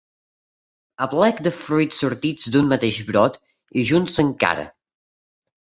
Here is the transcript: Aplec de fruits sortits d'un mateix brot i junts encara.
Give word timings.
Aplec 1.05 1.43
de 1.47 1.51
fruits 1.57 1.97
sortits 2.05 2.49
d'un 2.57 2.73
mateix 2.73 2.99
brot 3.11 3.41
i 3.83 3.87
junts 3.93 4.19
encara. 4.27 4.67